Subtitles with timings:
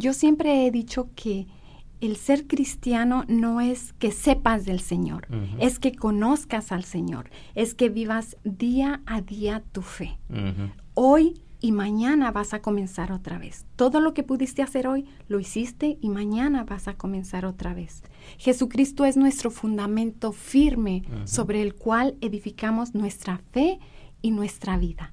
[0.00, 1.46] Yo siempre he dicho que
[2.00, 7.74] el ser cristiano no es que sepas del Señor, es que conozcas al Señor, es
[7.74, 10.18] que vivas día a día tu fe.
[10.94, 13.66] Hoy y mañana vas a comenzar otra vez.
[13.76, 18.02] Todo lo que pudiste hacer hoy lo hiciste y mañana vas a comenzar otra vez.
[18.38, 23.78] Jesucristo es nuestro fundamento firme sobre el cual edificamos nuestra fe
[24.22, 25.12] y nuestra vida.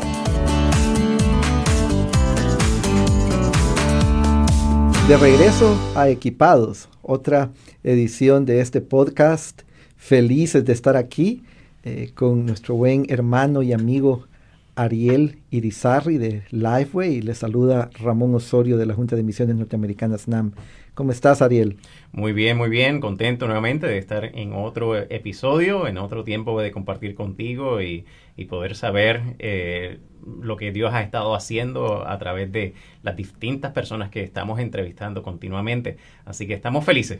[5.11, 7.51] De regreso a Equipados, otra
[7.83, 9.63] edición de este podcast.
[9.97, 11.43] Felices de estar aquí
[11.83, 14.29] eh, con nuestro buen hermano y amigo
[14.75, 20.27] Ariel Irizarri de Lifeway y le saluda Ramón Osorio de la Junta de Misiones Norteamericanas
[20.27, 20.53] NAM.
[20.93, 21.77] ¿Cómo estás, Ariel?
[22.11, 22.99] Muy bien, muy bien.
[22.99, 28.05] Contento nuevamente de estar en otro episodio, en otro tiempo de compartir contigo y,
[28.49, 29.99] poder saber eh,
[30.41, 35.21] lo que Dios ha estado haciendo a través de las distintas personas que estamos entrevistando
[35.21, 35.97] continuamente.
[36.25, 37.19] Así que estamos felices.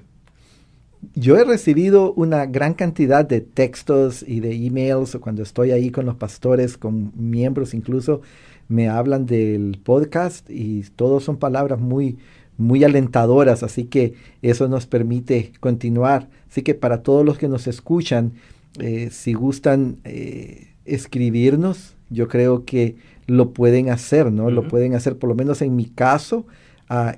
[1.16, 6.06] Yo he recibido una gran cantidad de textos y de emails cuando estoy ahí con
[6.06, 8.22] los pastores, con miembros incluso,
[8.68, 12.20] me hablan del podcast y todos son palabras muy,
[12.58, 14.14] muy alentadoras, así que
[14.44, 16.30] eso nos permite continuar.
[16.50, 18.34] Así que para todos los que nos escuchan,
[18.80, 24.52] eh, si gustan eh, escribirnos, yo creo que lo pueden hacer, ¿no?
[24.52, 26.46] Lo pueden hacer, por lo menos en mi caso,
[26.88, 27.18] a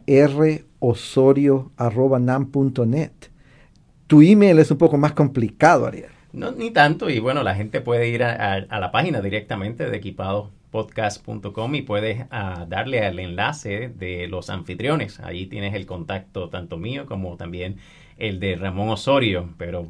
[0.79, 3.32] rosorio.nam.net.
[4.07, 6.11] Tu email es un poco más complicado, Ariel.
[6.33, 11.75] No, ni tanto, y bueno, la gente puede ir a, la página directamente de equipadopodcast.com
[11.75, 15.19] y puedes ah, darle al enlace de los anfitriones.
[15.19, 17.77] Ahí tienes el contacto tanto mío como también
[18.17, 19.87] el de Ramón Osorio, pero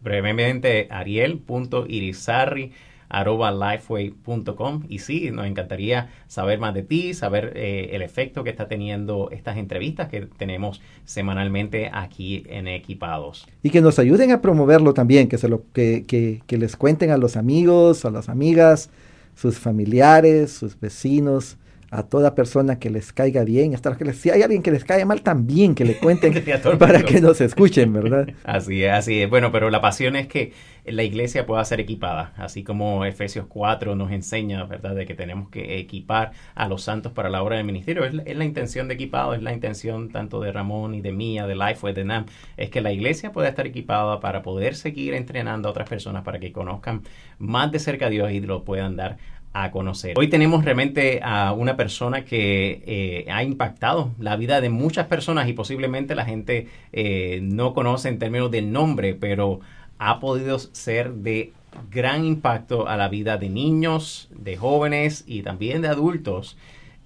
[0.00, 2.72] brevemente ariel.irizarri
[3.12, 4.84] arroba lifeway.com.
[4.88, 9.30] Y sí, nos encantaría saber más de ti, saber eh, el efecto que está teniendo
[9.30, 13.46] estas entrevistas que tenemos semanalmente aquí en Equipados.
[13.62, 17.10] Y que nos ayuden a promoverlo también, que, se lo, que, que, que les cuenten
[17.10, 18.90] a los amigos, a las amigas,
[19.36, 21.58] sus familiares, sus vecinos,
[21.92, 24.82] a toda persona que les caiga bien, hasta que les, si hay alguien que les
[24.82, 26.32] cae mal también, que le cuenten
[26.78, 28.28] para que nos escuchen, ¿verdad?
[28.44, 29.28] Así es, así es.
[29.28, 30.52] Bueno, pero la pasión es que
[30.86, 35.50] la iglesia pueda ser equipada, así como Efesios 4 nos enseña, ¿verdad?, de que tenemos
[35.50, 38.04] que equipar a los santos para la obra del ministerio.
[38.04, 41.54] Es, la intención de equipado, es la intención tanto de Ramón y de mía, de
[41.54, 42.24] Lifeway, de NAM,
[42.56, 46.40] es que la iglesia pueda estar equipada para poder seguir entrenando a otras personas para
[46.40, 47.02] que conozcan
[47.38, 49.18] más de cerca a Dios y lo puedan dar
[49.52, 50.14] a conocer.
[50.18, 55.48] Hoy tenemos realmente a una persona que eh, ha impactado la vida de muchas personas
[55.48, 59.60] y posiblemente la gente eh, no conoce en términos de nombre, pero
[59.98, 61.52] ha podido ser de
[61.90, 66.56] gran impacto a la vida de niños, de jóvenes y también de adultos.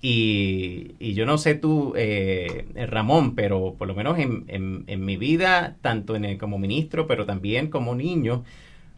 [0.02, 6.14] Y, yo no sé tú, eh, Ramón, pero por lo menos en, mi vida, tanto
[6.38, 8.44] como ministro, pero también como niño,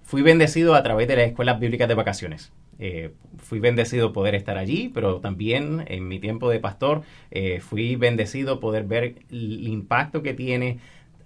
[0.03, 2.53] fui bendecido a través de las escuelas bíblicas de vacaciones.
[2.78, 7.97] Eh, fui bendecido poder estar allí, pero también en mi tiempo de pastor eh, fui
[7.97, 10.78] bendecido poder ver el impacto que tiene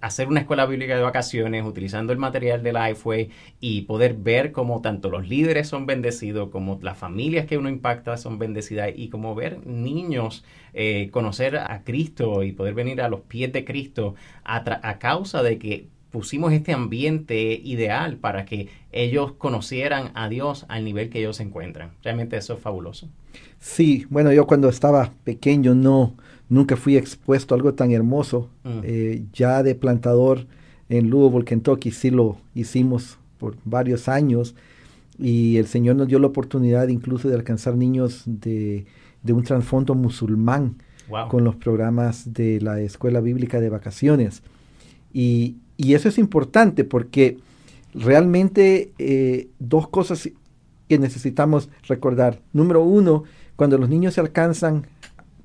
[0.03, 3.29] hacer una escuela bíblica de vacaciones utilizando el material de Lifeway
[3.61, 8.17] y poder ver cómo tanto los líderes son bendecidos, como las familias que uno impacta
[8.17, 10.43] son bendecidas y como ver niños
[10.73, 15.57] eh, conocer a Cristo y poder venir a los pies de Cristo a causa de
[15.57, 21.37] que pusimos este ambiente ideal para que ellos conocieran a Dios al nivel que ellos
[21.37, 21.89] se encuentran.
[22.03, 23.09] Realmente eso es fabuloso.
[23.59, 26.13] Sí, bueno, yo cuando estaba pequeño no,
[26.49, 28.47] nunca fui expuesto a algo tan hermoso.
[28.63, 28.79] Mm.
[28.83, 30.45] Eh, ya de plantador
[30.87, 34.53] en Louisville, Kentucky, sí lo hicimos por varios años
[35.17, 38.85] y el Señor nos dio la oportunidad incluso de alcanzar niños de,
[39.27, 40.75] un trasfondo musulmán
[41.27, 44.43] con los programas de la Escuela Bíblica de Vacaciones.
[45.11, 47.37] Y, y eso es importante porque
[47.93, 50.29] realmente eh, dos cosas
[50.87, 52.39] que necesitamos recordar.
[52.51, 53.23] Número uno,
[53.55, 54.87] cuando los niños se alcanzan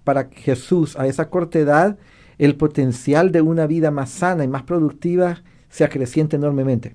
[0.05, 1.99] para Jesús a esa corta edad,
[2.39, 6.95] el potencial de una vida más sana y más productiva se acrecienta enormemente.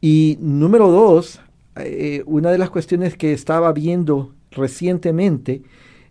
[0.00, 1.40] Y número dos,
[1.76, 5.62] eh, una de las cuestiones que estaba viendo recientemente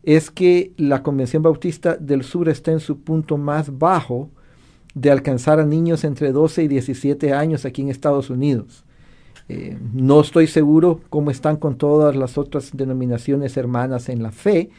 [0.03, 4.29] es que la Convención Bautista del Sur está en su punto más bajo
[4.93, 8.83] de alcanzar a niños entre 12 y 17 años aquí en Estados Unidos.
[9.49, 14.69] Eh, no estoy seguro cómo están con todas las otras denominaciones hermanas en la fe,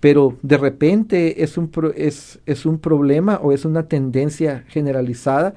[0.00, 5.54] pero de repente es un, es, es un problema o es una tendencia generalizada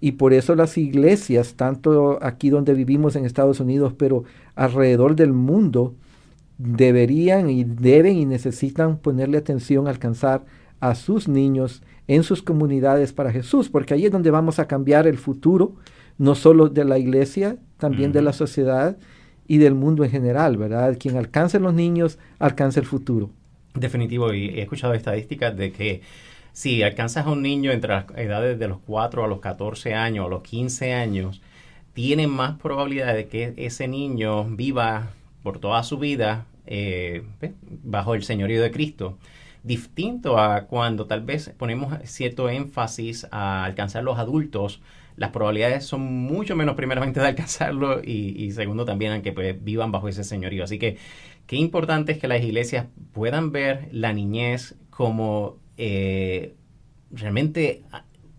[0.00, 5.32] y por eso las iglesias, tanto aquí donde vivimos en Estados Unidos, pero alrededor del
[5.32, 5.94] mundo,
[6.58, 10.44] deberían y deben y necesitan ponerle atención a alcanzar
[10.80, 15.06] a sus niños en sus comunidades para Jesús, porque ahí es donde vamos a cambiar
[15.06, 15.74] el futuro,
[16.18, 18.96] no solo de la iglesia, también de la sociedad
[19.48, 20.96] y del mundo en general, ¿verdad?
[20.98, 23.30] Quien alcance a los niños, alcanza el futuro.
[23.74, 26.02] Definitivo, y he escuchado estadísticas de que
[26.52, 30.26] si alcanzas a un niño entre las edades de los 4 a los 14 años
[30.26, 31.42] o los 15 años,
[31.92, 35.10] tiene más probabilidad de que ese niño viva
[35.42, 37.22] por toda su vida eh,
[37.84, 39.18] bajo el señorío de Cristo.
[39.66, 44.80] Distinto a cuando tal vez ponemos cierto énfasis a alcanzar los adultos,
[45.16, 49.90] las probabilidades son mucho menos primeramente de alcanzarlo y, segundo también a que pues, vivan
[49.90, 50.62] bajo ese señorío.
[50.62, 50.98] Así que
[51.48, 56.54] qué importante es que las iglesias puedan ver la niñez como eh,
[57.10, 57.82] realmente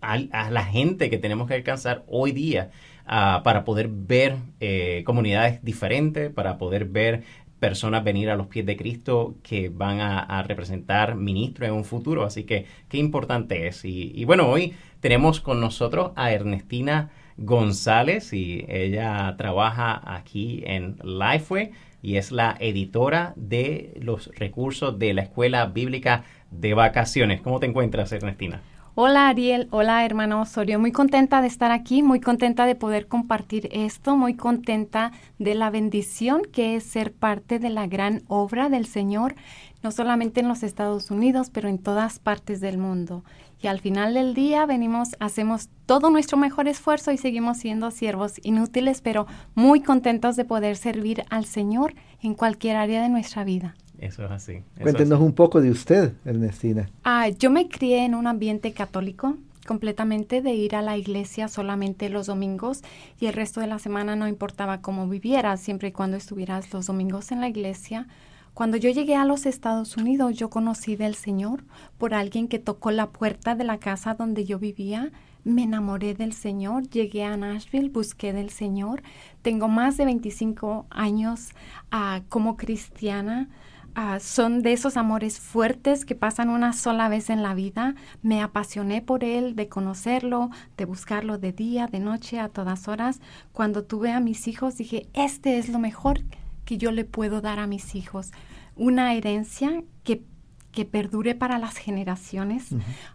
[0.00, 2.70] a, la gente que tenemos que alcanzar hoy día
[3.04, 7.24] ah, para poder ver eh, comunidades diferentes, para poder ver
[7.58, 12.24] personas venir a los pies de Cristo que van a, representar ministros en un futuro.
[12.24, 13.84] Así que qué importante es.
[13.84, 21.70] Y, bueno, hoy tenemos con nosotros a Ernestina González y ella trabaja aquí en Lifeway
[22.02, 27.40] y es la editora de los recursos de la Escuela Bíblica de Vacaciones.
[27.40, 28.62] ¿Cómo te encuentras, Ernestina?
[29.00, 33.68] Hola Ariel, hola hermano Osorio, muy contenta de estar aquí, muy contenta de poder compartir
[33.70, 38.86] esto, muy contenta de la bendición que es ser parte de la gran obra del
[38.86, 39.36] Señor,
[39.84, 43.22] no solamente en los Estados Unidos, pero en todas partes del mundo.
[43.62, 48.40] Y al final del día venimos, hacemos todo nuestro mejor esfuerzo y seguimos siendo siervos
[48.42, 53.76] inútiles, pero muy contentos de poder servir al Señor en cualquier área de nuestra vida.
[53.98, 54.62] Eso es así.
[54.80, 56.88] Cuéntenos un poco de usted, Ernestina.
[57.04, 59.36] Ah, yo me crié en un ambiente católico
[59.66, 62.82] completamente de ir a la iglesia solamente los domingos
[63.20, 66.86] y el resto de la semana no importaba cómo vivieras, siempre y cuando estuvieras los
[66.86, 68.06] domingos en la iglesia.
[68.54, 71.64] Cuando yo llegué a los Estados Unidos, yo conocí del Señor
[71.98, 75.12] por alguien que tocó la puerta de la casa donde yo vivía.
[75.44, 79.02] Me enamoré del Señor, llegué a Nashville, busqué del Señor.
[79.42, 81.50] Tengo más de 25 años
[81.90, 83.48] ah, como cristiana.
[84.00, 87.96] Ah, son de esos amores fuertes que pasan una sola vez en la vida.
[88.22, 93.20] Me apasioné por él, de conocerlo, de buscarlo de día, de noche, a todas horas.
[93.50, 96.20] Cuando tuve a mis hijos dije, este es lo mejor
[96.64, 98.30] que yo le puedo dar a mis hijos.
[98.76, 100.22] Una herencia que
[100.70, 102.68] que perdure para las generaciones.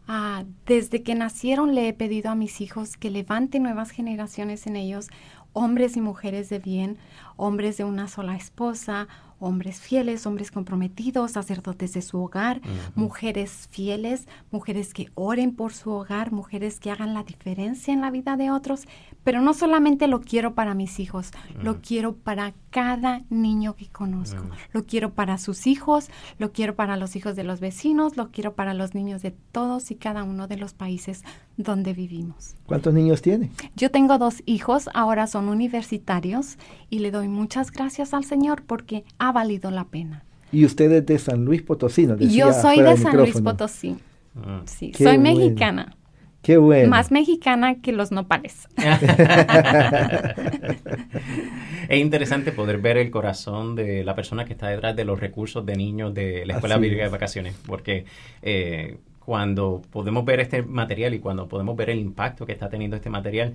[0.08, 4.76] Ah, desde que nacieron le he pedido a mis hijos que levanten nuevas generaciones en
[4.76, 5.08] ellos,
[5.54, 6.98] hombres y mujeres de bien,
[7.38, 9.08] hombres de una sola esposa,
[9.44, 12.62] hombres fieles, hombres comprometidos, sacerdotes de su hogar,
[12.96, 18.12] mujeres fieles, mujeres que oren por su hogar, mujeres que hagan la diferencia en la
[18.12, 18.88] vida de otros,
[19.24, 21.32] pero no solamente lo quiero para mis hijos,
[21.62, 26.10] lo quiero para cada niño que conozco, lo quiero para sus hijos,
[26.40, 29.92] lo quiero para los hijos de los vecinos, lo quiero para los niños de todos
[29.92, 31.24] y cada uno de los países
[31.58, 32.56] donde vivimos.
[32.66, 33.52] ¿Cuántos niños tiene?
[33.76, 36.58] Yo tengo dos hijos, ahora son universitarios
[36.90, 40.24] y le doy muchas gracias al Señor porque ha valido la pena.
[40.52, 42.18] Y usted es de San Luis Potosí, ¿no?
[42.18, 43.98] Yo soy de San Luis Potosí.
[44.36, 44.62] Ah.
[44.66, 45.96] Sí, soy mexicana.
[46.44, 46.90] Qué bueno.
[46.90, 48.68] Más mexicana que los nopales.
[51.90, 55.66] es interesante poder ver el corazón de la persona que está detrás de los recursos
[55.66, 58.06] de niños de la Escuela Bíblica de Vacaciones, porque
[58.42, 62.98] eh, cuando podemos ver este material y cuando podemos ver el impacto que está teniendo
[62.98, 63.54] este material,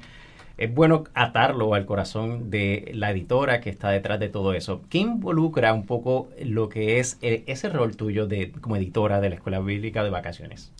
[0.58, 4.82] es bueno atarlo al corazón de la editora que está detrás de todo eso.
[4.90, 9.30] ¿Qué involucra un poco lo que es eh, ese rol tuyo de, como editora de
[9.30, 10.72] la Escuela Bíblica de Vacaciones?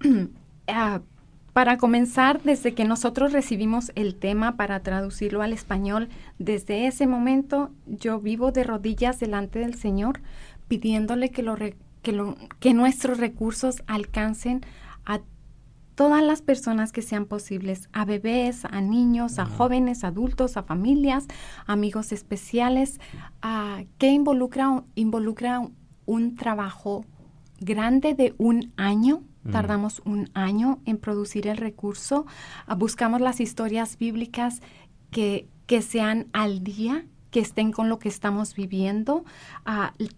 [0.68, 1.00] Ah,
[1.52, 7.72] para comenzar, desde que nosotros recibimos el tema para traducirlo al español, desde ese momento
[7.86, 10.20] yo vivo de rodillas delante del Señor,
[10.68, 11.74] pidiéndole que, lo, que,
[12.60, 14.62] que nuestros recursos alcancen
[15.04, 15.20] a
[15.94, 21.26] todas las personas que sean posibles, a bebés, a niños, a jóvenes, adultos, a familias,
[21.66, 23.00] amigos especiales,
[23.42, 25.62] a, que involucra, involucra
[26.06, 27.04] un trabajo
[27.60, 29.22] grande de un año.
[29.50, 32.26] Tardamos un año en producir el recurso.
[32.76, 34.62] buscamos las historias bíblicas
[35.10, 39.24] que, que sean al día, que estén con lo que estamos viviendo,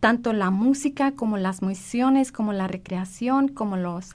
[0.01, 4.15] tanto la música como las misiones, como la recreación, como los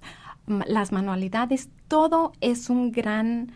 [0.67, 3.51] las manualidades, todo es un gran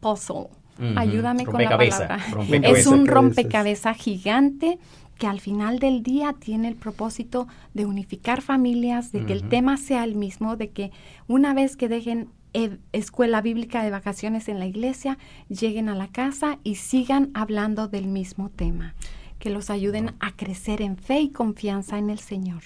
[0.00, 0.48] puzzle.
[0.96, 2.18] Ayúdame con la palabra.
[2.62, 4.78] Es un rompecabezas gigante
[5.18, 9.78] que al final del día tiene el propósito de unificar familias, de que el tema
[9.78, 10.92] sea el mismo, de que
[11.26, 16.08] una vez que dejen e, escuela bíblica de vacaciones en la iglesia, lleguen a la
[16.08, 18.94] casa y sigan hablando del mismo tema,
[19.38, 22.62] que los ayuden a crecer en fe y confianza en el Señor.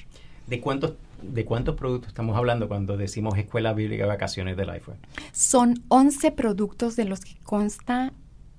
[0.49, 4.99] ¿De cuántos ¿De cuántos productos estamos hablando cuando decimos Escuela Bíblica de Vacaciones de Lifeway?
[5.33, 8.13] Son 11 productos de los que consta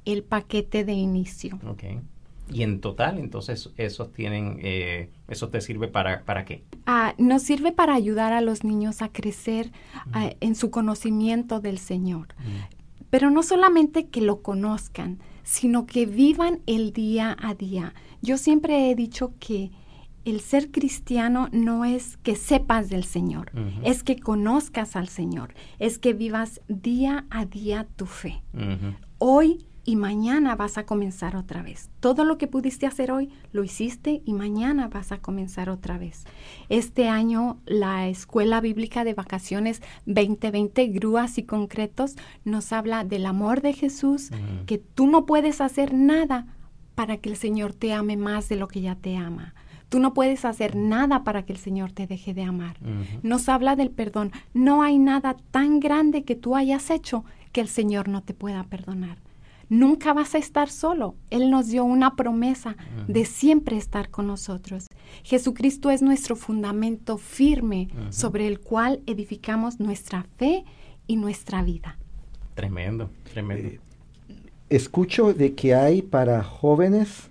[0.05, 1.59] el paquete de inicio.
[1.67, 1.99] Okay.
[2.51, 6.63] Y en total, entonces, esos tienen, eh, ¿eso te sirve para, para qué?
[6.85, 9.71] Ah, nos sirve para ayudar a los niños a crecer
[10.11, 12.27] ah, en su conocimiento del Señor.
[13.09, 17.93] Pero no solamente que lo conozcan, sino que vivan el día a día.
[18.21, 19.71] Yo siempre he dicho que
[20.25, 23.51] el ser cristiano no es que sepas del Señor,
[23.83, 28.43] es que conozcas al Señor, es que vivas día a día tu fe.
[29.17, 31.89] Hoy y mañana vas a comenzar otra vez.
[31.99, 36.25] Todo lo que pudiste hacer hoy lo hiciste y mañana vas a comenzar otra vez.
[36.69, 43.61] Este año la Escuela Bíblica de Vacaciones 2020, Grúas y Concretos, nos habla del amor
[43.61, 44.29] de Jesús,
[44.67, 46.45] que tú no puedes hacer nada
[46.93, 49.55] para que el Señor te ame más de lo que ya te ama.
[49.91, 52.77] Tú no puedes hacer nada para que el Señor te deje de amar.
[53.21, 54.31] Nos habla del perdón.
[54.53, 58.63] No hay nada tan grande que tú hayas hecho que el Señor no te pueda
[58.63, 59.17] perdonar
[59.71, 61.15] nunca vas a estar solo.
[61.29, 62.75] Él nos dio una promesa
[63.07, 64.87] de siempre estar con nosotros.
[65.23, 70.65] Jesucristo es nuestro fundamento firme sobre el cual edificamos nuestra fe
[71.07, 71.97] y nuestra vida.
[72.53, 73.69] Tremendo, tremendo.
[73.69, 73.79] Eh,
[74.69, 77.29] escucho de que hay para jóvenes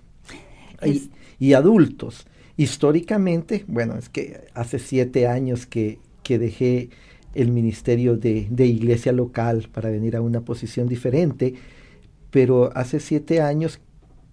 [1.39, 2.25] y, adultos.
[2.57, 6.89] Históricamente, bueno, es que hace siete años que, que dejé
[7.33, 11.55] el ministerio de, de iglesia local para venir a una posición diferente
[12.31, 13.79] pero hace siete años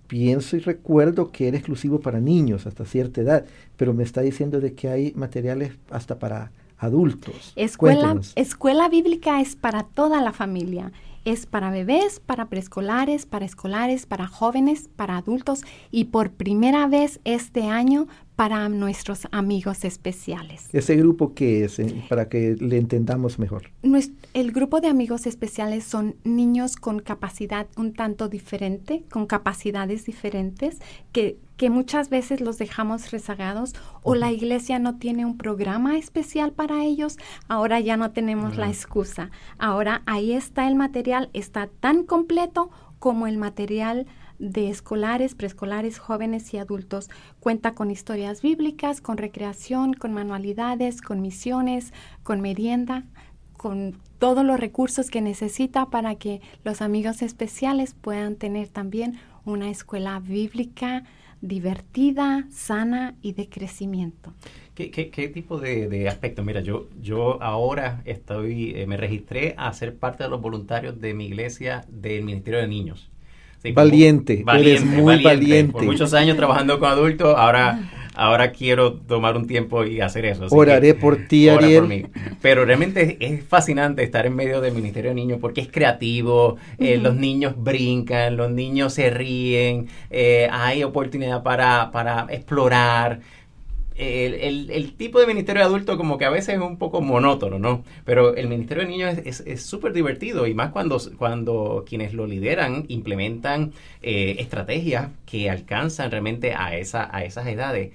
[0.07, 3.45] pienso y recuerdo que era exclusivo para niños hasta cierta edad,
[3.77, 7.53] pero me está diciendo de que hay materiales hasta para adultos.
[7.57, 10.93] Escuela, escuela bíblica es para toda la familia.
[11.29, 17.21] Es para bebés, para preescolares, para escolares, para jóvenes, para adultos y por primera vez
[17.25, 20.71] este año para nuestros amigos especiales.
[20.73, 21.81] ¿Ese grupo qué es?
[21.81, 23.65] Eh, para que le entendamos mejor.
[24.33, 30.79] el grupo de amigos especiales son niños con capacidad un tanto diferente, con capacidades diferentes,
[31.13, 36.53] que, que muchas veces los dejamos rezagados o la iglesia no tiene un programa especial
[36.53, 37.19] para ellos.
[37.49, 39.31] Ahora ya no tenemos la excusa.
[39.59, 44.07] Ahora ahí está el material, está tan completo como el material
[44.39, 47.11] de escolares, preescolares, jóvenes y adultos.
[47.41, 53.05] Cuenta con historias bíblicas, con recreación, con manualidades, con misiones, con merienda,
[53.57, 59.71] con todos los recursos que necesita para que los amigos especiales puedan tener también una
[59.71, 61.03] escuela bíblica
[61.41, 64.33] divertida, sana y de crecimiento.
[64.75, 66.45] ¿Qué, qué, tipo de, aspecto?
[66.45, 71.15] Mira, yo, yo ahora estoy, eh, me registré a ser parte de los voluntarios de
[71.15, 73.11] mi iglesia del Ministerio de Niños
[73.75, 77.79] valiente, eres muy valiente, Por muchos años trabajando con adultos, ahora,
[78.19, 80.47] ahora quiero tomar un tiempo y hacer eso.
[80.51, 82.09] Oraré por ti, Ariel.
[82.43, 86.99] Pero realmente es, fascinante estar en medio del Ministerio de Niños porque es creativo, eh,
[86.99, 93.21] los niños brincan, los niños se ríen, eh, hay oportunidad para, para explorar
[93.99, 97.85] el, tipo de ministerio de adulto como que a veces es un poco monótono, ¿no?
[98.05, 102.85] Pero el ministerio de niños es súper divertido y más cuando, cuando quienes lo lideran
[102.89, 107.93] implementan eh, estrategias que alcanzan realmente a, esa, a esas edades.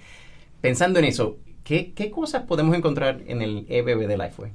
[0.62, 4.52] Pensando en eso, ¿qué, cosas podemos encontrar en el EBB de Lifeway?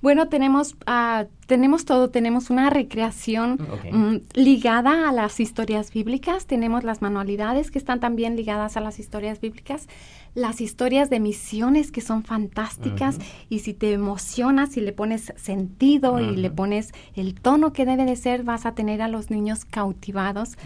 [0.00, 2.10] Bueno, tenemos, uh, tenemos todo.
[2.10, 3.58] Tenemos una recreación
[3.92, 6.46] mm, ligada a las historias bíblicas.
[6.46, 9.88] Tenemos las manualidades que están también ligadas a las historias bíblicas
[10.34, 16.20] las historias de misiones que son fantásticas y si te emocionas y le pones sentido
[16.20, 19.64] y le pones el tono que debe de ser, vas a tener a los niños
[19.64, 20.58] cautivados.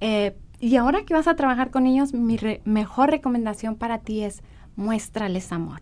[0.00, 4.42] Eh, y ahora que vas a trabajar con niños, mi mejor recomendación para ti es
[4.76, 5.80] muéstrales amor.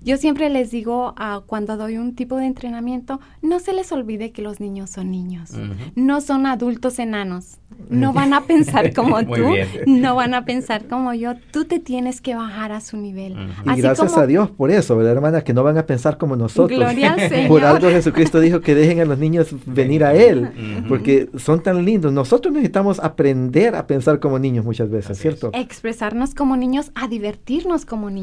[0.00, 4.30] Yo siempre les digo uh, cuando doy un tipo de entrenamiento, no se les olvide
[4.30, 5.50] que los niños son niños,
[5.96, 7.58] no son adultos enanos.
[7.88, 9.46] no van a pensar como tú,
[9.86, 11.34] no van a pensar como yo.
[11.50, 13.36] Tú te tienes que bajar a su nivel.
[13.64, 15.42] Y gracias a Dios por eso, ¿verdad, hermana?
[15.42, 16.78] Que no van a pensar como nosotros.
[16.78, 17.48] Gloria al Señor.
[17.48, 21.84] Por algo Jesucristo dijo que dejen a los niños venir a Él, porque son tan
[21.84, 22.12] lindos.
[22.12, 25.50] Nosotros necesitamos aprender a pensar como niños muchas veces, ¿cierto?
[25.52, 28.19] Expresarnos como niños, a divertirnos como niños.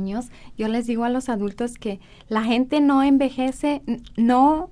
[0.58, 2.00] Yo les digo a los adultos que
[2.30, 3.82] la gente no envejece,
[4.16, 4.70] no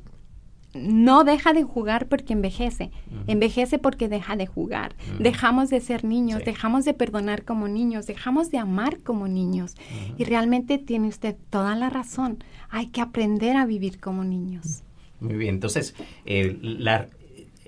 [0.76, 2.92] no deja de jugar porque envejece,
[3.28, 4.94] envejece porque deja de jugar.
[5.20, 9.76] Dejamos de ser niños, dejamos de perdonar como niños, dejamos de amar como niños.
[10.18, 12.44] Y realmente tiene usted toda la razón.
[12.70, 14.84] Hay que aprender a vivir como niños.
[15.22, 17.08] Muy bien, entonces, eh, la,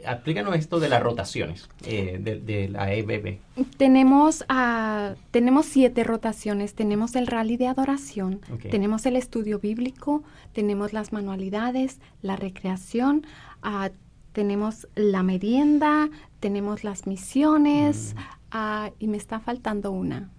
[0.04, 3.40] explícanos esto de las rotaciones eh, de, la EBB.
[3.78, 6.74] Tenemos, uh, tenemos siete rotaciones.
[6.74, 10.24] Tenemos el rally de adoración, tenemos el estudio bíblico,
[10.54, 13.26] tenemos las manualidades, la recreación,
[13.64, 13.90] uh,
[14.32, 18.58] tenemos la merienda, tenemos las misiones mm.
[18.58, 20.30] uh, y me está faltando una.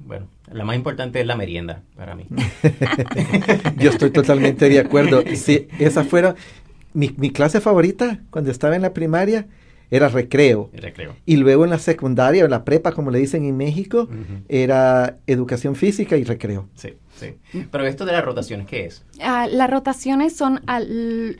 [0.00, 2.26] bueno, la más importante es la merienda para mí.
[3.78, 5.22] Yo estoy totalmente de acuerdo.
[5.34, 6.34] Si esa fuera,
[6.94, 9.46] mi, mi, clase favorita cuando estaba en la primaria
[9.90, 10.70] era recreo.
[10.72, 11.14] recreo.
[11.26, 14.08] Y luego en la secundaria, o la prepa, como le dicen en México,
[14.48, 16.68] era educación física y recreo.
[16.74, 17.36] Sí, sí.
[17.70, 19.04] Pero esto de las rotaciones, ¿qué es?
[19.20, 20.62] Ah, las rotaciones son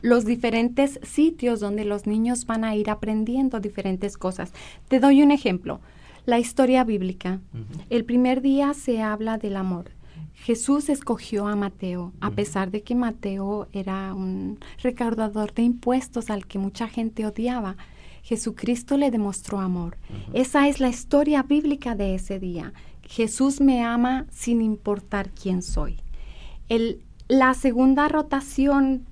[0.03, 4.53] los diferentes sitios donde los niños van a ir aprendiendo diferentes cosas.
[4.89, 5.81] Te doy un ejemplo.
[6.27, 7.41] La historia bíblica.
[7.91, 9.91] El primer día se habla del amor.
[10.45, 16.47] Jesús escogió a Mateo, a pesar de que Mateo era un recaudador de impuestos al
[16.47, 17.79] que mucha gente odiaba.
[18.23, 19.97] Jesucristo le demostró amor.
[20.35, 22.75] Esa es la historia bíblica de ese día.
[23.05, 25.97] Jesús me ama sin importar quién soy.
[26.69, 29.07] El, la segunda rotación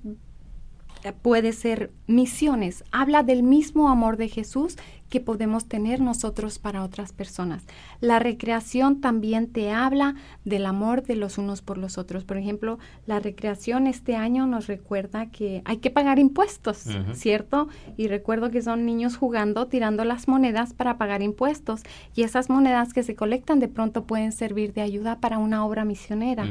[1.23, 2.83] puede ser misiones.
[2.91, 4.77] Habla del mismo amor de Jesús
[5.13, 7.67] que podemos tener nosotros para otras personas.
[7.99, 12.23] La recreación también te habla del amor de los unos por los otros.
[12.23, 17.67] Por ejemplo, la recreación este año nos recuerda que hay que pagar impuestos, ¿cierto?
[17.95, 21.83] Y recuerdo que son niños jugando, tirando las monedas para pagar impuestos.
[22.15, 25.85] Y esas monedas que se colectan de pronto pueden servir de ayuda para una obra
[25.85, 26.47] misionera.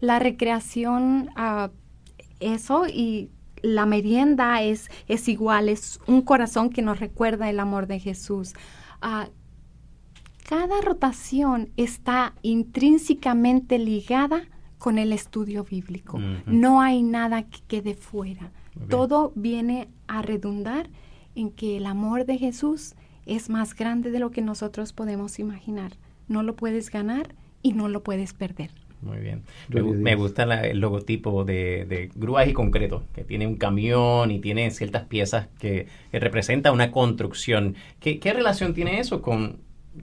[0.00, 1.28] La recreación...
[1.36, 1.68] Uh,
[2.38, 3.30] eso y
[3.62, 8.54] la merienda es, es igual, es un corazón que nos recuerda el amor de Jesús.
[9.00, 9.28] Ah,
[10.48, 14.42] cada rotación está intrínsecamente ligada
[14.78, 16.18] con el estudio bíblico.
[16.46, 18.52] No hay nada que quede fuera.
[18.88, 20.88] Todo viene a redundar
[21.34, 25.92] en que el amor de Jesús es más grande de lo que nosotros podemos imaginar.
[26.28, 28.70] No lo puedes ganar y no lo puedes perder.
[29.02, 29.42] Muy bien.
[29.68, 34.70] Me, gusta el logotipo de, de, grúas y concreto, que tiene un camión y tiene
[34.70, 37.76] ciertas piezas que, representa una construcción.
[38.00, 39.58] ¿Qué, relación tiene eso con,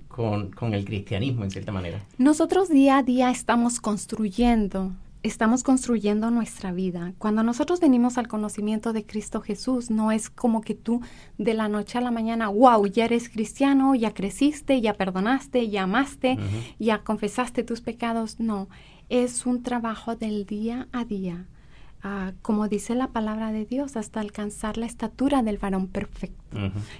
[0.07, 2.01] con, con, el cristianismo, en cierta manera?
[2.17, 4.91] Nosotros día a día estamos construyendo
[5.23, 7.13] estamos construyendo nuestra vida.
[7.17, 11.01] Cuando nosotros venimos al conocimiento de Cristo Jesús, no es como que tú
[11.37, 15.83] de la noche a la mañana, wow, ya eres cristiano, ya creciste, ya perdonaste, ya
[15.83, 16.37] amaste,
[16.77, 18.39] ya confesaste tus pecados.
[18.39, 18.67] No,
[19.09, 21.47] es un trabajo del día a día.
[22.05, 26.43] Ah, como dice la palabra de Dios, hasta alcanzar la estatura del varón perfecto.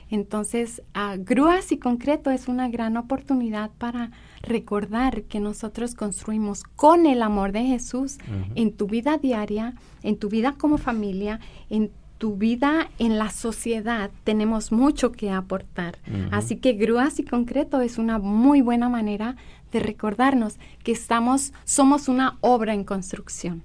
[0.09, 4.11] Entonces, uh, grúas y concreto es una gran oportunidad para
[4.41, 8.17] recordar que nosotros construimos con el amor de Jesús
[8.55, 14.09] en tu vida diaria, en tu vida como familia, en tu vida en la sociedad
[14.23, 15.97] tenemos mucho que aportar.
[16.31, 19.35] Así que grúas y concreto es una muy buena manera
[19.73, 23.63] de recordarnos que estamos, somos una obra en construcción.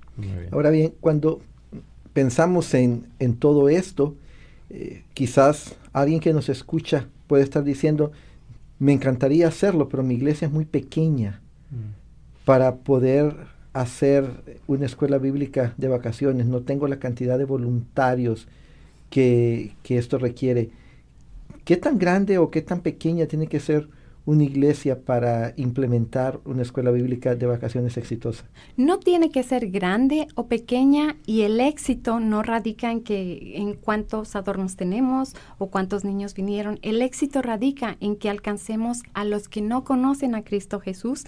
[0.50, 1.40] Ahora bien, cuando
[2.12, 3.06] pensamos en,
[3.38, 4.16] todo esto,
[4.70, 8.10] eh, quizás alguien que nos escucha puede estar diciendo,
[8.78, 11.40] me encantaría hacerlo, pero mi iglesia es muy pequeña
[11.70, 12.44] mm.
[12.44, 13.36] para poder
[13.74, 18.48] hacer una escuela bíblica de vacaciones, no tengo la cantidad de voluntarios
[19.10, 20.70] que, que esto requiere.
[21.64, 23.88] ¿Qué tan grande o qué tan pequeña tiene que ser
[24.28, 28.44] una iglesia para implementar una escuela bíblica de vacaciones exitosa?
[28.76, 33.72] No tiene que ser grande o pequeña y el éxito no radica en que en
[33.72, 36.78] cuántos adornos tenemos o cuántos niños vinieron.
[36.82, 41.24] El éxito radica en que alcancemos a los que no conocen a Cristo Jesús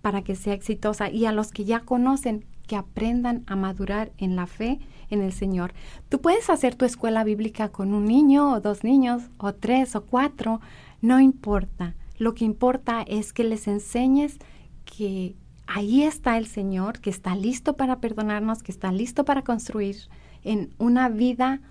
[0.00, 4.34] para que sea exitosa y a los que ya conocen que aprendan a madurar en
[4.34, 4.78] la fe
[5.10, 5.74] en el Señor.
[6.08, 10.06] Tú puedes hacer tu escuela bíblica con un niño o dos niños o tres o
[10.06, 10.62] cuatro,
[11.02, 11.96] no importa.
[12.20, 14.36] Lo que importa es que les enseñes
[14.84, 19.96] que ahí está el Señor, que está listo para perdonarnos, que está listo para construir
[20.44, 21.62] en una vida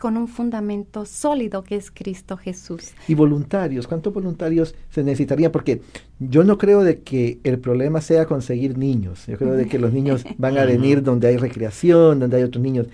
[0.00, 2.92] con un fundamento sólido que es Cristo Jesús.
[3.06, 5.52] Y voluntarios, ¿cuántos voluntarios se necesitarían?
[5.52, 5.80] Porque
[6.18, 9.28] yo no creo de que el problema sea conseguir niños.
[9.28, 12.64] Yo creo de que los niños van a venir donde hay recreación, donde hay otros
[12.64, 12.88] niños.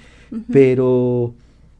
[0.52, 1.32] Pero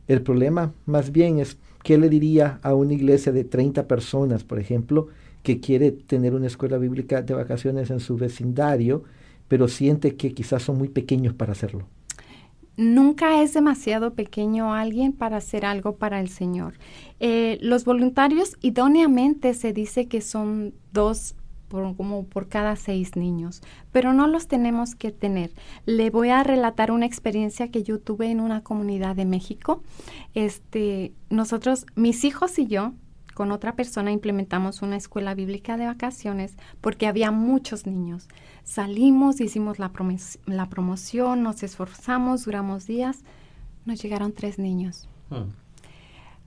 [0.08, 4.58] el problema más bien es, ¿qué le diría a una iglesia de 30 personas, por
[4.58, 5.08] ejemplo,
[5.42, 9.04] que quiere tener una escuela bíblica de vacaciones en su vecindario,
[9.48, 11.86] pero siente que quizás son muy pequeños para hacerlo?
[12.76, 16.74] Nunca es demasiado pequeño alguien para hacer algo para el Señor.
[17.18, 21.34] Eh, los voluntarios idóneamente se dice que son dos
[21.70, 25.52] por, como por cada seis niños, pero no los tenemos que tener.
[25.86, 29.82] Le voy a relatar una experiencia que yo tuve en una comunidad de México.
[30.34, 32.92] Este, nosotros, mis hijos y yo,
[33.34, 38.28] con otra persona implementamos una escuela bíblica de vacaciones porque había muchos niños.
[38.64, 39.92] Salimos, hicimos la,
[40.46, 43.24] la promoción, nos esforzamos, duramos días,
[43.86, 45.08] nos llegaron tres niños.
[45.30, 45.52] Hmm.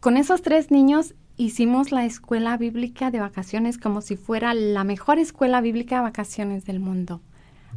[0.01, 5.19] Con esos tres niños hicimos la escuela bíblica de vacaciones como si fuera la mejor
[5.19, 7.21] escuela bíblica de vacaciones del mundo.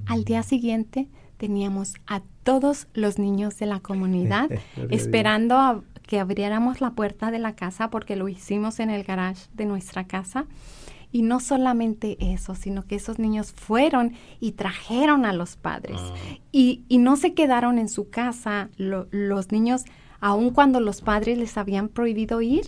[0.07, 4.51] Al día siguiente teníamos a todos los niños de la comunidad
[4.91, 9.47] esperando a que abriéramos la puerta de la casa porque lo hicimos en el garage
[9.55, 10.47] de nuestra casa.
[11.13, 15.99] Y no solamente eso, sino que esos niños fueron y trajeron a los padres.
[15.99, 16.15] Ah.
[16.53, 19.85] Y, no se quedaron en su casa los niños,
[20.21, 22.67] aun cuando los padres les habían prohibido ir.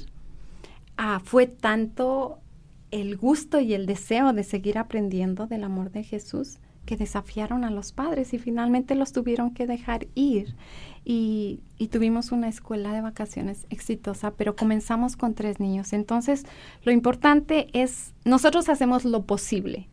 [1.00, 2.40] Ah, fue tanto
[2.90, 7.70] el gusto y el deseo de seguir aprendiendo del amor de Jesús que desafiaron a
[7.70, 10.56] los padres y finalmente los tuvieron que dejar ir.
[11.04, 11.61] Y,
[11.92, 15.92] tuvimos una escuela de vacaciones exitosa, pero comenzamos con tres niños.
[15.92, 16.44] Entonces,
[16.82, 19.87] lo importante es, nosotros hacemos lo posible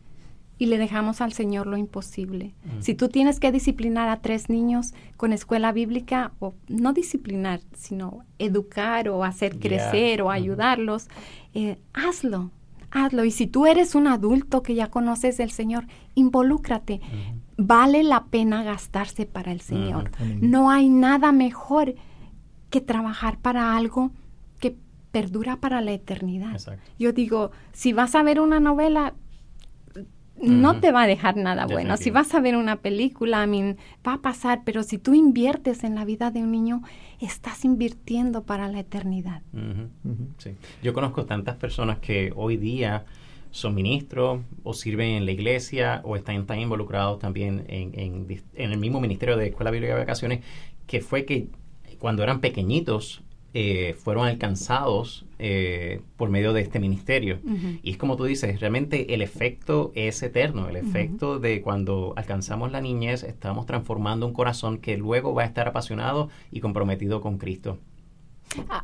[0.58, 2.54] y le dejamos al Señor lo imposible.
[2.80, 8.24] Si tú tienes que disciplinar a tres niños con escuela bíblica, o no disciplinar, sino
[8.38, 11.08] educar o hacer crecer o ayudarlos,
[11.54, 12.50] eh, hazlo
[12.90, 13.24] hazlo.
[13.24, 17.00] Y si tú eres un adulto que ya conoces del Señor, involúcrate.
[17.56, 20.10] Vale la pena gastarse para el Señor.
[20.40, 21.94] No hay nada mejor
[22.70, 24.10] que trabajar para algo
[24.60, 24.76] que
[25.10, 26.60] perdura para la eternidad.
[26.98, 29.14] Yo digo, si vas a ver una novela,
[30.40, 31.96] no te va a dejar nada bueno.
[31.96, 35.84] Si vas a ver una película, I mean, va a pasar, pero si tú inviertes
[35.84, 36.82] en la vida de un niño,
[37.20, 39.42] estás invirtiendo para la eternidad.
[40.82, 43.04] Yo conozco tantas personas que hoy día
[43.50, 48.78] son ministros o sirven en la iglesia o están tan involucrados también en, en el
[48.78, 50.44] mismo ministerio de Escuela Bíblica de Vacaciones,
[50.86, 51.48] que fue que
[51.98, 53.22] cuando eran pequeñitos
[53.58, 57.38] eh, fueron alcanzados eh, por medio de este ministerio.
[57.82, 62.70] Y es como tú dices, realmente el efecto es eterno, el efecto de cuando alcanzamos
[62.70, 67.38] la niñez, estamos transformando un corazón que luego va a estar apasionado y comprometido con
[67.38, 67.78] Cristo.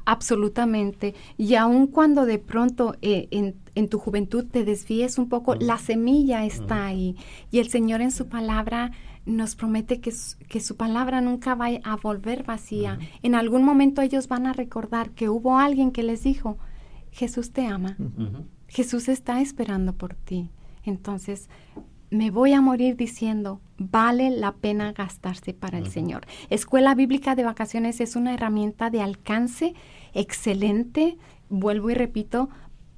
[0.06, 1.14] Absolutamente.
[1.36, 3.28] Y aun cuando de pronto eh,
[3.74, 7.16] en, tu juventud te desvíes un poco, la semilla está ahí.
[7.50, 8.92] Y el Señor en su palabra
[9.24, 10.12] nos promete que,
[10.48, 12.98] que su palabra nunca va a volver vacía.
[13.22, 16.58] En algún momento ellos van a recordar que hubo alguien que les dijo,
[17.10, 17.96] Jesús te ama,
[18.68, 20.50] Jesús está esperando por ti.
[20.84, 21.48] Entonces,
[22.10, 26.26] me voy a morir diciendo, vale la pena gastarse para el Señor.
[26.50, 29.74] Escuela Bíblica de Vacaciones es una herramienta de alcance
[30.12, 31.16] excelente,
[31.48, 32.50] vuelvo y repito,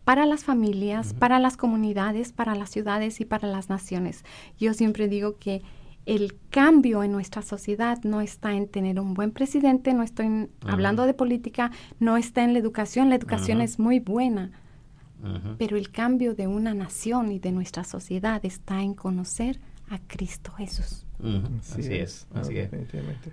[0.05, 4.25] para las familias, para las comunidades, para las ciudades y para las naciones.
[4.59, 5.63] Yo siempre digo que
[6.07, 11.07] el cambio en nuestra sociedad no está en tener un buen presidente, no estoy hablando
[11.07, 14.51] de política, no está en la educación, la educación es muy buena,
[15.59, 20.53] pero el cambio de una nación y de nuestra sociedad está en conocer a Cristo
[20.53, 21.07] Jesús.
[21.73, 22.71] Así es, así es.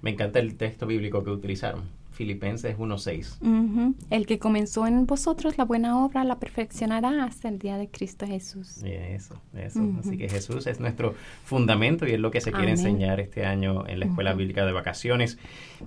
[0.02, 3.96] Me encanta el texto bíblico que utilizaron Filipenses 1.6.
[4.10, 8.28] El que comenzó en vosotros la buena obra la perfeccionará hasta el día de Cristo
[8.28, 8.84] Jesús.
[8.84, 9.80] Eso, eso.
[10.00, 13.88] Así que Jesús es nuestro fundamento y es lo que se quiere enseñar este año
[13.88, 15.38] en la Escuela Bíblica de Vacaciones.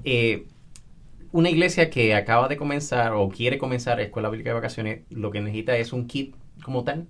[0.05, 0.47] Eh,
[1.33, 5.41] una iglesia que acaba de comenzar o quiere comenzar Escuela Bíblica de Vacaciones, lo que
[5.41, 7.07] necesita es un kit como tal.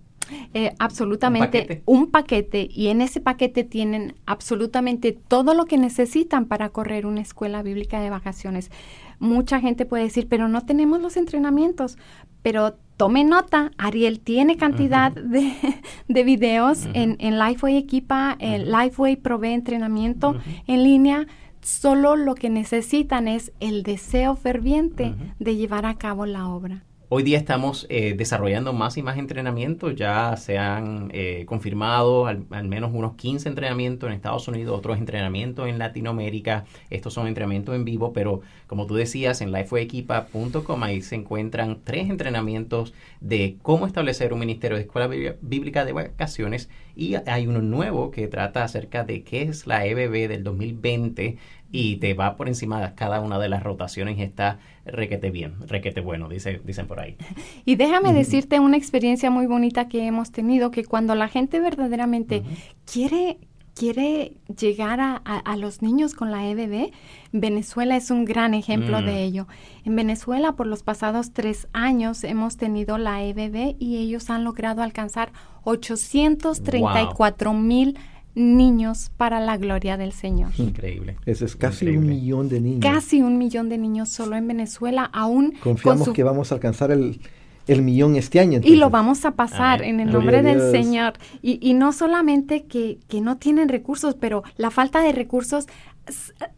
[0.55, 2.67] Eh, absolutamente ¿Un paquete?
[2.71, 8.01] y en ese paquete tienen absolutamente todo lo que necesitan para correr una escuela bíblica
[8.01, 8.71] de vacaciones
[9.19, 11.99] mucha gente puede decir, pero no tenemos los entrenamientos.
[12.43, 15.55] Pero tome nota, Ariel tiene cantidad de,
[16.09, 21.27] de, videos en, en Lifeway Equipa, en Lifeway provee entrenamiento en línea.
[21.63, 26.85] Solo lo que necesitan es el deseo ferviente de llevar a cabo la obra.
[27.17, 32.45] Hoy día estamos eh, desarrollando más y más entrenamientos, ya se han eh, confirmado al,
[32.65, 37.85] menos unos 15 entrenamientos en Estados Unidos, otros entrenamientos en Latinoamérica, estos son entrenamientos en
[37.85, 44.33] vivo, pero como tú decías, en lifeequipa.com ahí se encuentran tres entrenamientos de cómo establecer
[44.33, 45.07] un ministerio de escuela
[45.41, 46.69] bíblica de vacaciones.
[46.97, 51.39] Y hay uno nuevo que trata acerca de qué es la EBB del 2020
[51.77, 55.57] y te va por encima de cada una de las rotaciones y está requete bien,
[55.67, 57.17] requete bueno, dice, dicen por ahí.
[57.65, 62.45] Y déjame decirte una experiencia muy bonita que hemos tenido, que cuando la gente verdaderamente
[62.91, 63.39] quiere
[63.75, 66.93] quiere llegar a, los niños con la EBB,
[67.33, 69.17] Venezuela es un gran ejemplo de mm.
[69.17, 69.49] ello.
[69.85, 74.81] En Venezuela, por los pasados tres años, hemos tenido la EBB y ellos han logrado
[74.81, 75.33] alcanzar
[75.65, 77.99] 834 mil
[78.35, 80.51] niños para la gloria del Señor.
[80.59, 81.17] Increíble.
[81.27, 82.81] Eso es casi un millón de niños.
[82.83, 85.55] Casi un millón de niños solo en Venezuela, aún.
[85.63, 87.21] Confiamos que vamos a alcanzar el,
[87.83, 88.61] millón este año.
[88.63, 91.15] Y lo vamos a pasar en el nombre del Señor.
[91.43, 95.67] Y, y no solamente que, que, no tienen recursos, pero la falta de recursos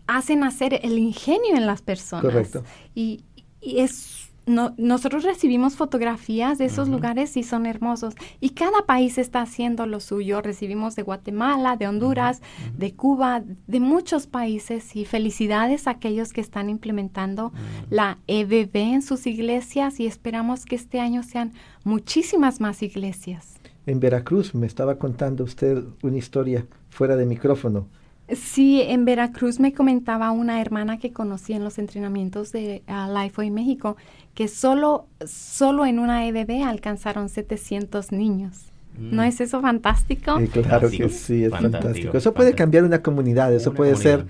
[0.06, 2.24] hacen hacer el ingenio en las personas.
[2.24, 2.64] Correcto.
[2.94, 3.22] Y,
[3.60, 8.14] y es no, nosotros recibimos fotografías de esos lugares y son hermosos.
[8.40, 10.40] Y cada país está haciendo lo suyo.
[10.40, 12.40] Recibimos de Guatemala, de Honduras,
[12.76, 14.94] de Cuba, de muchos países.
[14.94, 17.52] Y felicidades a aquellos que están implementando
[17.90, 21.52] la EBB en sus iglesias y esperamos que este año sean
[21.84, 23.58] muchísimas más iglesias.
[23.86, 27.86] En Veracruz me estaba contando usted una historia fuera de micrófono
[28.28, 33.52] Sí, en Veracruz me comentaba una hermana que conocí en los entrenamientos de uh, Lifeway
[33.52, 33.96] México
[34.36, 38.66] que solo, solo en una EBB alcanzaron 700 niños.
[38.98, 39.24] ¿No mm.
[39.24, 40.38] es eso fantástico?
[40.52, 42.16] claro que sí, es fantástico.
[42.16, 44.26] Eso puede cambiar una comunidad, eso puede ser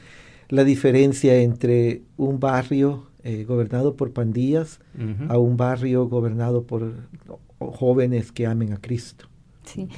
[0.48, 4.78] la diferencia entre un barrio eh, gobernado por pandillas
[5.28, 6.94] a un barrio gobernado por
[7.58, 9.26] jóvenes que amen a Cristo.
[9.64, 9.88] Sí.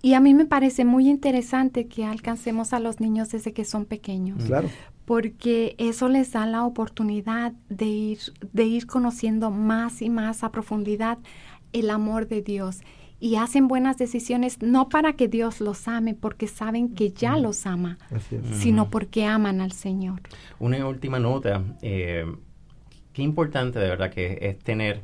[0.00, 3.84] Y, a mí me parece muy interesante que alcancemos a los niños desde que son
[3.84, 4.44] pequeños.
[4.44, 4.68] Claro.
[5.06, 8.18] Porque eso les da la oportunidad de ir,
[8.52, 11.18] de ir conociendo más y más a profundidad
[11.72, 12.80] el amor de Dios.
[13.18, 17.64] Y hacen buenas decisiones no para que Dios los ame, porque saben que ya los
[17.64, 17.96] ama,
[18.52, 20.20] sino porque aman al Señor.
[20.58, 21.62] Una última nota.
[21.80, 22.26] Eh,
[23.14, 25.00] qué importante de verdad que es tener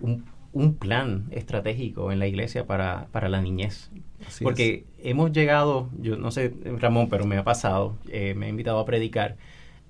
[0.00, 3.90] un un plan estratégico en la iglesia para, para la niñez.
[4.42, 8.78] Porque hemos llegado, yo no sé, Ramón, pero me ha pasado, eh, me ha invitado
[8.78, 9.36] a predicar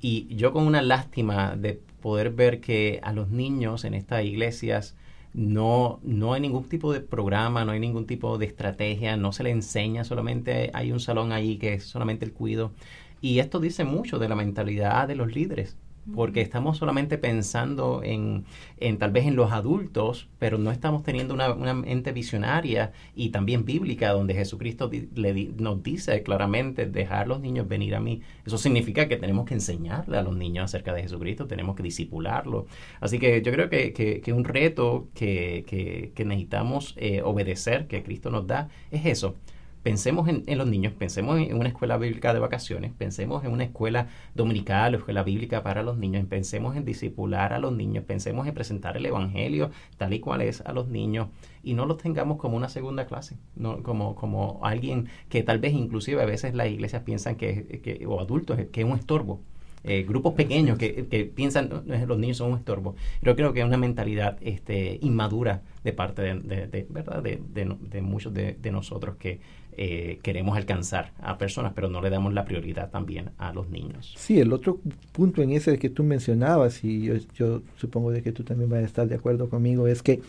[0.01, 4.97] y yo con una lástima de poder ver que a los niños en estas iglesias
[5.35, 9.45] no, no hay ningún tipo de programa, no hay ningún tipo de estrategia, no se
[9.45, 12.73] le enseña, solamente hay un salón ahí que es solamente el cuido.
[13.21, 15.77] Y esto dice mucho de la mentalidad de los líderes
[16.15, 18.45] porque estamos solamente pensando en,
[18.79, 23.31] en, tal vez en los adultos, pero no estamos teniendo una, una mente visionaria y
[23.31, 28.21] también bíblica, donde Jesucristo le nos dice claramente, dejar a los niños venir a mí.
[28.45, 32.67] Eso significa que tenemos que enseñarle a los niños acerca de Jesucristo, tenemos que disipularlo.
[33.01, 38.31] Así que yo creo que, que, un reto que, que necesitamos eh, obedecer, que Cristo
[38.31, 39.37] nos da, es eso
[39.85, 44.09] pensemos en, los niños, pensemos en una escuela bíblica de vacaciones, pensemos en una escuela
[44.35, 48.55] dominical o escuela bíblica para los niños, pensemos en discipular a los niños, pensemos en
[48.55, 51.29] presentar el Evangelio tal y cual es a los niños
[51.63, 55.75] y no los tengamos como una segunda clase, no como, como alguien que tal vez
[55.75, 59.43] inclusive a veces las iglesias piensan que, o adultos que es un estorbo.
[59.87, 62.97] Eh, grupos pequeños que, que, piensan los niños son un estorbo.
[63.21, 67.23] Yo creo que es una mentalidad este, inmadura de parte de, ¿verdad?
[67.23, 69.41] de, muchos de, nosotros que
[69.77, 74.15] eh, queremos alcanzar a personas, pero no le damos la prioridad también a los niños.
[74.17, 74.81] Sí, el otro
[75.13, 78.87] punto en ese que tú mencionabas, y yo, supongo de que tú también vas a
[78.87, 80.21] estar de acuerdo conmigo, es que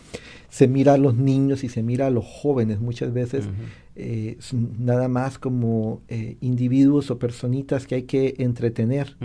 [0.48, 3.48] se mira a los niños y se mira a los jóvenes muchas veces
[3.94, 4.36] eh,
[4.78, 9.16] nada más como eh, individuos o personitas que hay que entretener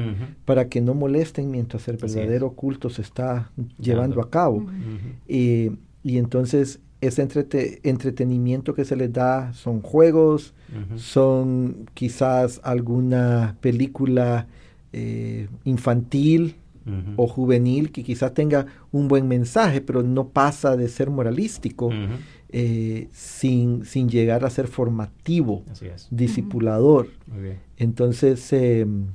[0.46, 4.22] para que no molesten mientras el verdadero culto se está llevando.
[4.22, 4.66] a cabo.
[5.28, 7.28] y entonces ese
[7.84, 10.54] entretenimiento que se les da son juegos,
[10.96, 14.48] son quizás alguna película
[14.94, 16.56] eh, infantil
[17.16, 21.90] o juvenil que quizás tenga un buen mensaje, pero no pasa de ser moralístico
[22.50, 25.64] eh, sin, sin, llegar a ser formativo,
[26.10, 27.08] discipulador.
[27.78, 29.06] Entonces, em,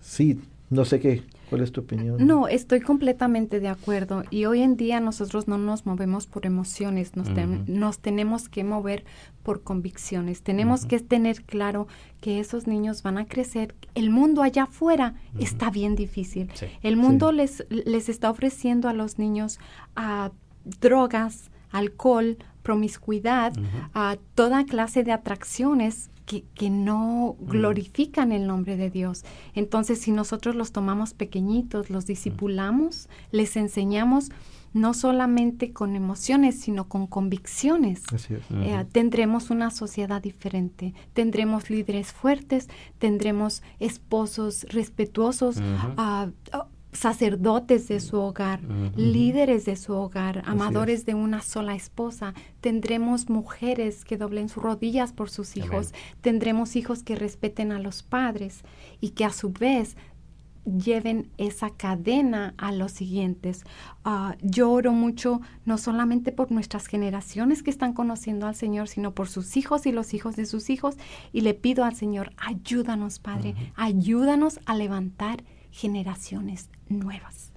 [0.00, 2.26] sí, no sé qué, ¿Cuál es tu opinión?
[2.26, 4.24] No, estoy completamente de acuerdo.
[4.30, 7.28] Y hoy en día nosotros no nos movemos por emociones, nos,
[7.68, 9.04] nos tenemos que mover
[9.42, 10.42] por convicciones.
[10.42, 11.86] Tenemos que tener claro
[12.20, 13.74] que esos niños van a crecer.
[13.94, 16.50] El mundo allá afuera está bien difícil.
[16.82, 19.60] El mundo les, les está ofreciendo a los niños
[19.94, 20.32] a
[20.80, 23.52] drogas, alcohol, promiscuidad,
[23.94, 29.24] a toda clase de atracciones que, que, no glorifican el nombre de Dios.
[29.54, 34.30] Entonces, si nosotros los tomamos pequeñitos, los discipulamos, les enseñamos,
[34.76, 38.02] no solamente con emociones, sino con convicciones.
[38.50, 45.56] Eh, tendremos una sociedad diferente, tendremos líderes fuertes, tendremos esposos respetuosos,
[46.96, 48.60] sacerdotes de su hogar,
[48.96, 52.34] líderes de su hogar, amadores de una sola esposa.
[52.60, 55.92] Tendremos mujeres que doblen sus rodillas por sus hijos.
[56.20, 58.62] Tendremos hijos que respeten a los padres
[59.00, 59.96] y que a su vez
[60.66, 63.64] lleven esa cadena a los siguientes.
[64.04, 69.14] Ah, yo oro mucho no solamente por nuestras generaciones que están conociendo al Señor, sino
[69.14, 70.96] por sus hijos y los hijos de sus hijos.
[71.32, 75.44] Y le pido al Señor, ayúdanos, Padre, ayúdanos a levantar
[75.76, 77.52] generaciones nuevas.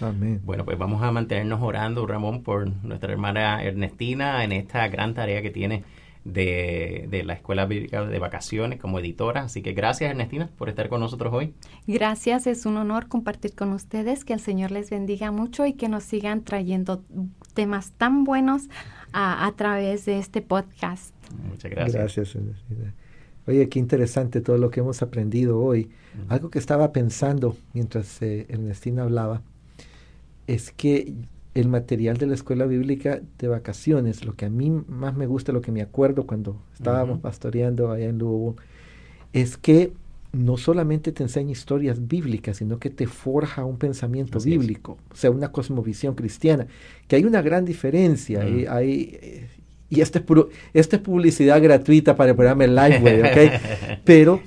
[0.00, 0.40] Amén.
[0.44, 5.42] Bueno, pues vamos a mantenernos orando, Ramón, por nuestra hermana Ernestina en esta gran tarea
[5.42, 5.82] que tiene
[6.24, 9.42] de, la Escuela Bíblica de Vacaciones como editora.
[9.42, 11.52] Así que gracias, Ernestina, por estar con nosotros hoy.
[11.88, 14.24] Gracias, es un honor compartir con ustedes.
[14.24, 17.02] Que el Señor les bendiga mucho y que nos sigan trayendo
[17.54, 18.68] temas tan buenos
[19.12, 21.12] a, través de este podcast.
[21.48, 21.94] Muchas gracias.
[21.94, 22.94] Gracias, Ernestina.
[23.48, 25.90] Oye, qué interesante todo lo que hemos aprendido hoy.
[26.28, 29.42] Algo que estaba pensando mientras eh, Ernestina hablaba
[30.46, 31.14] es que
[31.54, 35.52] el material de la escuela bíblica de vacaciones, lo que a mí más me gusta,
[35.52, 38.60] lo que me acuerdo cuando estábamos pastoreando allá en Louisville,
[39.32, 39.92] es que
[40.32, 45.30] no solamente te enseña historias bíblicas, sino que te forja un pensamiento bíblico, o sea,
[45.30, 46.68] una cosmovisión cristiana,
[47.08, 48.48] que hay una gran diferencia.
[48.48, 49.48] y, hay,
[49.88, 50.24] y esta es,
[50.72, 53.52] esta es publicidad gratuita para el programa Liveway, ¿ok?
[54.04, 54.40] Pero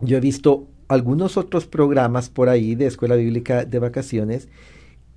[0.00, 4.48] yo he visto algunos otros programas por ahí de escuela bíblica de vacaciones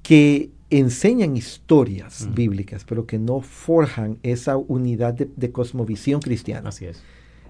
[0.01, 6.69] que enseñan historias bíblicas, pero que no forjan esa unidad de, cosmovisión cristiana.
[6.69, 7.01] Así es.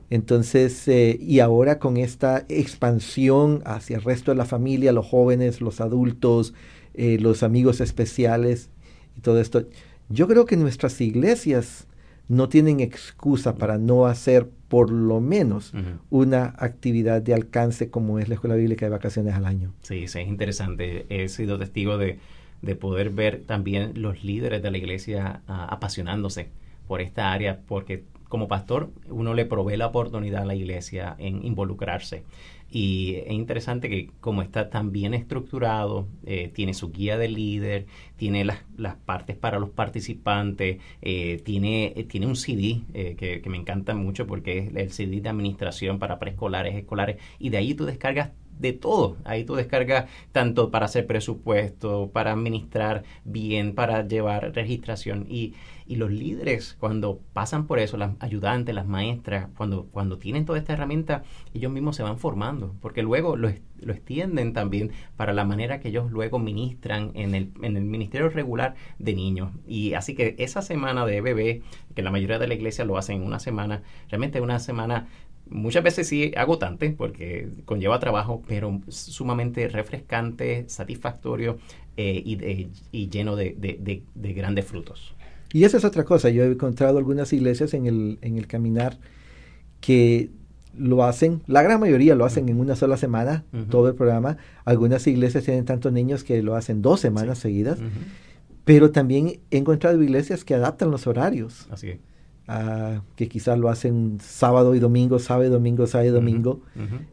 [0.09, 5.61] Entonces, eh, y ahora con esta expansión hacia el resto de la familia, los jóvenes,
[5.61, 6.53] los adultos,
[6.95, 8.69] eh, los amigos especiales
[9.15, 9.65] y todo esto,
[10.09, 11.85] yo creo que nuestras iglesias
[12.29, 15.73] no tienen excusa para no hacer por lo menos
[16.09, 19.73] una actividad de alcance como es la Escuela Bíblica de Vacaciones al año.
[19.81, 21.05] Sí, sí, es interesante.
[21.09, 22.19] He sido testigo de
[22.61, 26.49] de poder ver también los líderes de la iglesia ah, apasionándose
[26.87, 31.45] por esta área, porque como pastor uno le provee la oportunidad a la iglesia en
[31.45, 32.23] involucrarse.
[32.71, 37.87] Y es interesante que como está tan bien estructurado, eh, tiene su guía de líder,
[38.15, 43.49] tiene las, las partes para los participantes, eh, tiene, eh, tiene un CD que, que,
[43.49, 47.73] me encanta mucho porque es el CD de administración para preescolares, escolares, y de ahí
[47.73, 49.17] tú descargas de todo.
[49.23, 55.25] Ahí tú descargas tanto para hacer presupuesto, para administrar bien, para llevar registración.
[55.27, 55.55] Y,
[55.87, 60.59] y los líderes, cuando pasan por eso, las ayudantes, las maestras, cuando, cuando tienen toda
[60.59, 63.49] esta herramienta, ellos mismos se van formando, porque luego lo,
[63.81, 68.29] lo extienden también para la manera que ellos luego ministran en el, en el ministerio
[68.29, 69.51] regular de niños.
[69.67, 71.63] Y así que esa semana de bebé,
[71.95, 75.07] que la mayoría de la iglesia lo hacen en una semana, realmente una semana
[75.49, 81.57] muchas veces sí agotante porque conlleva trabajo, pero sumamente refrescante, satisfactorio
[81.97, 82.21] eh,
[82.91, 85.13] y, lleno de, grandes frutos.
[85.51, 88.97] Y esa es otra cosa, yo he encontrado algunas iglesias en el, en el caminar
[89.81, 90.29] que
[90.77, 94.37] lo hacen, la gran mayoría lo hacen en una sola semana, todo el programa.
[94.65, 97.79] Algunas iglesias tienen tantos niños que lo hacen dos semanas seguidas.
[98.65, 101.67] Pero también he encontrado iglesias que adaptan los horarios.
[101.71, 101.99] Así es.
[102.51, 106.61] Ah, que quizás lo hacen sábado y domingo, sábado y domingo, sábado y domingo.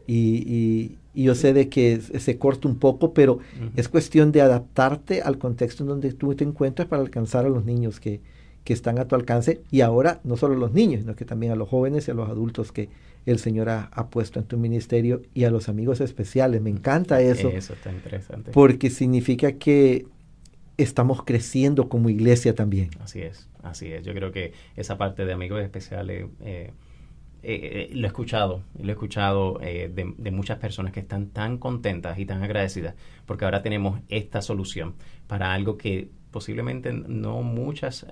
[0.07, 3.37] y, yo sé de que se corta un poco, pero
[3.75, 7.65] es cuestión de adaptarte al contexto en donde tú te encuentras para alcanzar a los
[7.65, 8.19] niños que,
[8.63, 9.61] que están a tu alcance.
[9.69, 12.13] Y ahora no solo a los niños, sino que también a los jóvenes y a
[12.15, 12.89] los adultos que
[13.27, 16.61] el Señor ha, ha puesto en tu ministerio y a los amigos especiales.
[16.61, 17.49] Me encanta eso.
[17.49, 18.51] Eso está interesante.
[18.51, 20.07] Porque significa que
[20.77, 22.89] estamos creciendo como iglesia también.
[22.99, 23.49] Así es.
[23.63, 26.71] Así es, yo creo que esa parte de amigos especiales eh,
[27.43, 32.17] eh, eh, lo he escuchado, lo he escuchado de, muchas personas que están tan contentas
[32.17, 34.95] y tan agradecidas porque ahora tenemos esta solución
[35.27, 38.05] para algo que posiblemente no muchas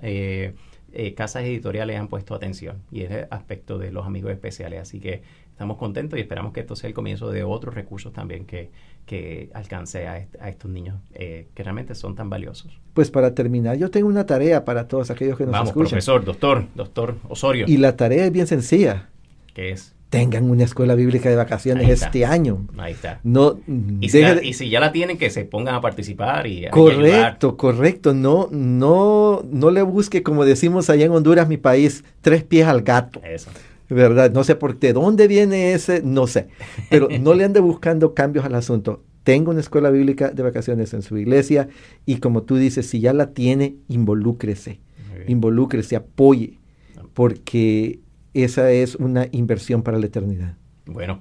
[1.14, 4.80] casas editoriales han puesto atención y es el aspecto de los amigos especiales.
[4.80, 8.44] Así que estamos contentos y esperamos que esto sea el comienzo de otros recursos también
[8.44, 8.70] que,
[9.06, 12.78] que alcance a, estos niños eh, que realmente son tan valiosos.
[12.92, 15.90] Pues para terminar, yo tengo una tarea para todos aquellos que nos Vamos, escuchan.
[15.90, 17.66] profesor, doctor, doctor Osorio.
[17.68, 19.08] Y la tarea es bien sencilla.
[19.54, 19.96] ¿Qué es?
[20.10, 22.66] tengan una escuela bíblica de vacaciones este año.
[22.78, 23.20] Ahí está.
[23.24, 23.58] No,
[24.00, 28.14] y, si ya, la tienen, que se pongan a participar y Correcto, correcto.
[28.14, 32.82] No, no, no le busque, como decimos allá en Honduras, mi país, tres pies al
[32.82, 33.20] gato.
[33.24, 33.50] Eso.
[33.88, 34.32] ¿Verdad?
[34.32, 36.48] No sé por de dónde viene ese, no sé.
[36.90, 39.02] Pero no le ande buscando cambios al asunto.
[39.22, 41.68] Tenga una escuela bíblica de vacaciones en su iglesia
[42.04, 44.80] y como tú dices, si ya la tiene, involúcrese.
[45.28, 46.58] Involúcrese, apoye,
[47.14, 47.98] porque
[48.34, 50.54] esa es una inversión para la eternidad.
[50.84, 51.18] Bueno,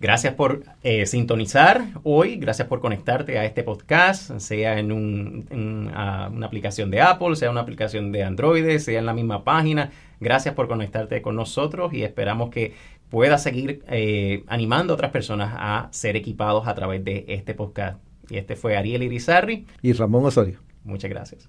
[0.00, 6.90] gracias por eh, sintonizar hoy, gracias por conectarte a este podcast, sea en, una aplicación
[6.92, 9.90] de Apple, sea una aplicación de Android, sea en la misma página.
[10.20, 12.74] Gracias por conectarte con nosotros y esperamos que
[13.08, 17.98] puedas seguir eh, animando a otras personas a ser equipados a través de este podcast.
[18.28, 19.66] Y este fue Ariel Irizarri.
[19.82, 20.60] Y Ramón Osorio.
[20.84, 21.48] Muchas gracias.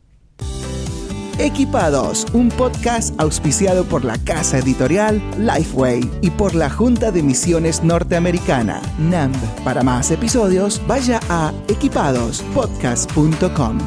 [1.39, 7.81] Equipados, un podcast auspiciado por la casa editorial Lifeway y por la Junta de Misiones
[7.81, 9.37] Norteamericana, NAMB.
[9.63, 13.77] Para más episodios, vaya a equipadospodcast.com.